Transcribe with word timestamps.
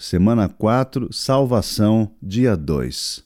Semana 0.00 0.48
4, 0.48 1.12
Salvação, 1.12 2.12
dia 2.22 2.56
2. 2.56 3.24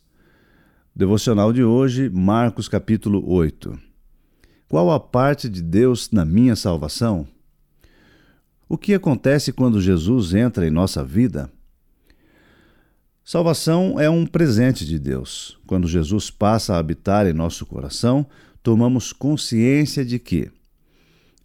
Devocional 0.96 1.52
de 1.52 1.62
hoje, 1.62 2.08
Marcos 2.08 2.66
capítulo 2.66 3.30
8. 3.30 3.78
Qual 4.70 4.90
a 4.90 4.98
parte 4.98 5.50
de 5.50 5.60
Deus 5.60 6.10
na 6.10 6.24
minha 6.24 6.56
salvação? 6.56 7.28
O 8.66 8.78
que 8.78 8.94
acontece 8.94 9.52
quando 9.52 9.82
Jesus 9.82 10.32
entra 10.32 10.66
em 10.66 10.70
nossa 10.70 11.04
vida? 11.04 11.52
Salvação 13.22 14.00
é 14.00 14.08
um 14.08 14.24
presente 14.24 14.86
de 14.86 14.98
Deus. 14.98 15.58
Quando 15.66 15.86
Jesus 15.86 16.30
passa 16.30 16.74
a 16.74 16.78
habitar 16.78 17.26
em 17.26 17.34
nosso 17.34 17.66
coração, 17.66 18.26
tomamos 18.62 19.12
consciência 19.12 20.06
de 20.06 20.18
que 20.18 20.50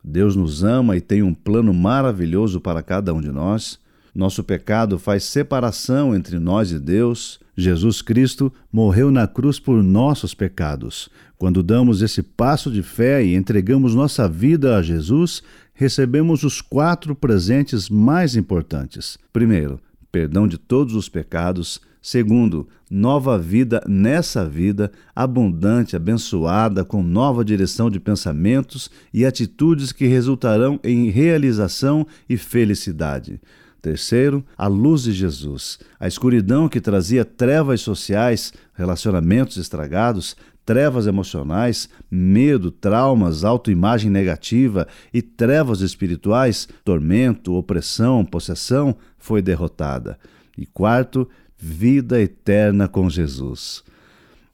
Deus 0.02 0.38
nos 0.38 0.64
ama 0.64 0.96
e 0.96 1.02
tem 1.02 1.22
um 1.22 1.34
plano 1.34 1.74
maravilhoso 1.74 2.62
para 2.62 2.82
cada 2.82 3.14
um 3.14 3.20
de 3.20 3.30
nós 3.30 3.78
nosso 4.18 4.44
pecado 4.44 4.98
faz 4.98 5.24
separação 5.26 6.16
entre 6.16 6.40
nós 6.40 6.72
e 6.72 6.80
Deus. 6.80 7.40
Jesus 7.56 8.02
Cristo 8.02 8.52
morreu 8.74 9.12
na 9.12 9.28
cruz 9.28 9.60
por 9.60 9.84
nossos 9.84 10.34
pecados. 10.34 11.08
Quando 11.38 11.62
damos 11.62 12.02
esse 12.02 12.24
passo 12.24 12.72
de 12.72 12.82
fé 12.82 13.24
e 13.24 13.36
entregamos 13.36 13.94
nossa 13.94 14.28
vida 14.28 14.76
a 14.76 14.82
Jesus, 14.82 15.44
recebemos 15.72 16.44
os 16.44 16.62
quatro 16.62 17.14
presentes 17.14 17.90
mais 17.90 18.36
importantes. 18.36 19.20
Primeiro, 19.32 19.80
perdão 20.12 20.48
de 20.48 20.58
todos 20.58 20.96
os 20.96 21.08
pecados. 21.08 21.80
Segundo, 22.02 22.68
nova 22.90 23.38
vida 23.38 23.84
nessa 23.88 24.48
vida, 24.48 24.92
abundante, 25.16 25.96
abençoada, 25.96 26.84
com 26.84 27.04
nova 27.04 27.46
direção 27.46 27.88
de 27.88 28.00
pensamentos 28.00 28.90
e 29.14 29.26
atitudes 29.26 29.92
que 29.92 30.08
resultarão 30.08 30.80
em 30.84 31.10
realização 31.10 32.08
e 32.28 32.36
felicidade. 32.36 33.40
Terceiro, 33.88 34.44
a 34.58 34.68
luz 34.68 35.04
de 35.04 35.14
Jesus. 35.14 35.80
A 35.98 36.10
escuridão 36.10 36.68
que 36.68 36.82
trazia 36.82 37.24
trevas 37.24 37.80
sociais, 37.80 38.52
relacionamentos 38.74 39.56
estragados, 39.56 40.36
trevas 40.66 41.08
emocionais, 41.08 41.88
medo, 42.12 42.70
traumas, 42.70 43.46
autoimagem 43.46 44.12
negativa 44.12 44.90
e 45.14 45.22
trevas 45.22 45.80
espirituais, 45.80 46.68
tormento, 46.84 47.54
opressão, 47.54 48.26
possessão, 48.26 48.94
foi 49.18 49.42
derrotada. 49.42 50.20
E 50.58 50.66
quarto, 50.66 51.26
vida 51.58 52.22
eterna 52.22 52.90
com 52.90 53.10
Jesus. 53.10 53.86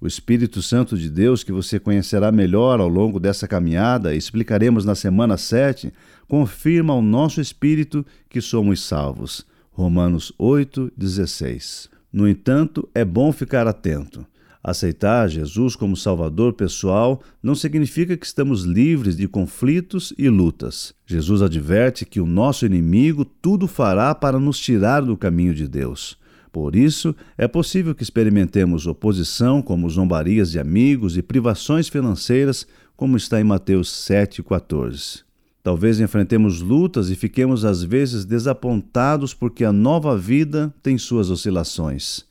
O 0.04 0.08
Espírito 0.08 0.62
Santo 0.62 0.98
de 0.98 1.10
Deus, 1.10 1.46
que 1.46 1.52
você 1.54 1.80
conhecerá 1.80 2.30
melhor 2.30 2.82
ao 2.82 2.90
longo 2.90 3.22
dessa 3.22 3.48
caminhada, 3.48 4.14
explicaremos 4.14 4.84
na 4.84 4.96
semana 4.96 5.38
7, 5.38 5.94
confirma 6.28 6.92
ao 6.92 7.02
nosso 7.02 7.40
espírito 7.40 8.06
que 8.28 8.42
somos 8.42 8.84
salvos. 8.84 9.46
Romanos 9.72 10.34
8, 10.38 10.92
16. 10.98 11.90
No 12.12 12.28
entanto, 12.28 12.86
é 12.94 13.06
bom 13.06 13.32
ficar 13.32 13.66
atento. 13.66 14.26
Aceitar 14.62 15.30
Jesus 15.30 15.74
como 15.74 15.96
Salvador 15.96 16.52
pessoal 16.52 17.24
não 17.42 17.56
significa 17.56 18.18
que 18.18 18.26
estamos 18.26 18.64
livres 18.64 19.16
de 19.16 19.26
conflitos 19.26 20.14
e 20.18 20.28
lutas. 20.28 20.94
Jesus 21.06 21.42
adverte 21.42 22.06
que 22.06 22.20
o 22.20 22.26
nosso 22.26 22.66
inimigo 22.66 23.24
tudo 23.24 23.70
fará 23.70 24.14
para 24.14 24.38
nos 24.38 24.60
tirar 24.60 25.00
do 25.00 25.16
caminho 25.16 25.56
de 25.56 25.66
Deus. 25.66 26.22
Por 26.54 26.76
isso, 26.76 27.16
é 27.36 27.48
possível 27.48 27.96
que 27.96 28.04
experimentemos 28.04 28.86
oposição, 28.86 29.60
como 29.60 29.90
zombarias 29.90 30.52
de 30.52 30.60
amigos, 30.60 31.18
e 31.18 31.24
privações 31.24 31.90
financeiras, 31.90 32.68
como 32.96 33.18
está 33.18 33.42
em 33.42 33.44
Mateus 33.44 33.90
7,14. 33.90 35.24
Talvez 35.64 36.00
enfrentemos 36.00 36.62
lutas 36.62 37.10
e 37.10 37.16
fiquemos 37.16 37.66
às 37.66 37.82
vezes 37.82 38.24
desapontados 38.24 39.34
porque 39.34 39.66
a 39.66 39.74
nova 39.74 40.16
vida 40.16 40.72
tem 40.84 40.96
suas 40.96 41.32
oscilações. 41.32 42.24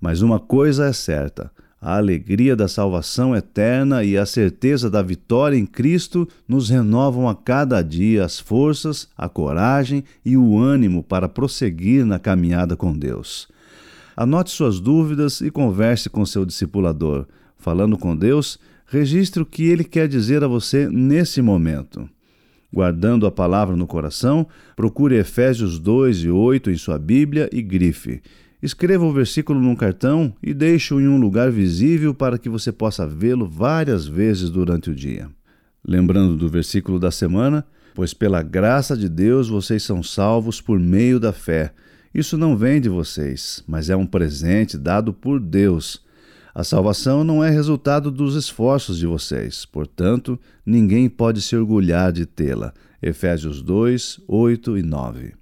Mas 0.00 0.22
uma 0.22 0.40
coisa 0.40 0.86
é 0.86 0.92
certa: 0.94 1.52
a 1.82 1.96
alegria 1.96 2.54
da 2.54 2.68
salvação 2.68 3.34
eterna 3.34 4.04
e 4.04 4.16
a 4.16 4.24
certeza 4.24 4.88
da 4.88 5.02
vitória 5.02 5.56
em 5.56 5.66
Cristo 5.66 6.28
nos 6.46 6.70
renovam 6.70 7.28
a 7.28 7.34
cada 7.34 7.82
dia 7.82 8.24
as 8.24 8.38
forças, 8.38 9.08
a 9.18 9.28
coragem 9.28 10.04
e 10.24 10.36
o 10.36 10.56
ânimo 10.56 11.02
para 11.02 11.28
prosseguir 11.28 12.06
na 12.06 12.20
caminhada 12.20 12.76
com 12.76 12.96
Deus. 12.96 13.48
Anote 14.16 14.52
suas 14.52 14.78
dúvidas 14.78 15.40
e 15.40 15.50
converse 15.50 16.08
com 16.08 16.24
seu 16.24 16.46
discipulador. 16.46 17.26
Falando 17.58 17.98
com 17.98 18.16
Deus, 18.16 18.60
registre 18.86 19.42
o 19.42 19.46
que 19.46 19.64
ele 19.64 19.82
quer 19.82 20.06
dizer 20.06 20.44
a 20.44 20.46
você 20.46 20.88
nesse 20.88 21.42
momento. 21.42 22.08
Guardando 22.72 23.26
a 23.26 23.32
palavra 23.32 23.74
no 23.74 23.88
coração, 23.88 24.46
procure 24.76 25.18
Efésios 25.18 25.80
2 25.80 26.18
e 26.18 26.30
8 26.30 26.70
em 26.70 26.76
sua 26.76 26.96
Bíblia 26.96 27.50
e 27.52 27.60
grife. 27.60 28.22
Escreva 28.62 29.04
o 29.04 29.12
versículo 29.12 29.60
num 29.60 29.74
cartão 29.74 30.32
e 30.40 30.54
deixe-o 30.54 31.00
em 31.00 31.08
um 31.08 31.18
lugar 31.18 31.50
visível 31.50 32.14
para 32.14 32.38
que 32.38 32.48
você 32.48 32.70
possa 32.70 33.04
vê-lo 33.04 33.44
várias 33.44 34.06
vezes 34.06 34.50
durante 34.50 34.88
o 34.88 34.94
dia. 34.94 35.28
Lembrando 35.84 36.36
do 36.36 36.48
versículo 36.48 37.00
da 37.00 37.10
semana, 37.10 37.66
pois 37.92 38.14
pela 38.14 38.40
graça 38.40 38.96
de 38.96 39.08
Deus 39.08 39.48
vocês 39.48 39.82
são 39.82 40.00
salvos 40.00 40.60
por 40.60 40.78
meio 40.78 41.18
da 41.18 41.32
fé. 41.32 41.72
Isso 42.14 42.38
não 42.38 42.56
vem 42.56 42.80
de 42.80 42.88
vocês, 42.88 43.64
mas 43.66 43.90
é 43.90 43.96
um 43.96 44.06
presente 44.06 44.78
dado 44.78 45.12
por 45.12 45.40
Deus. 45.40 46.00
A 46.54 46.62
salvação 46.62 47.24
não 47.24 47.42
é 47.42 47.50
resultado 47.50 48.12
dos 48.12 48.36
esforços 48.36 48.96
de 48.96 49.06
vocês, 49.06 49.64
portanto, 49.64 50.38
ninguém 50.64 51.08
pode 51.08 51.42
se 51.42 51.56
orgulhar 51.56 52.12
de 52.12 52.26
tê-la. 52.26 52.72
Efésios 53.02 53.60
2, 53.60 54.20
8 54.28 54.78
e 54.78 54.82
9. 54.84 55.41